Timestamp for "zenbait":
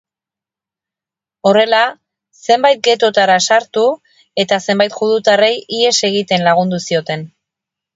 2.47-2.81, 4.69-5.01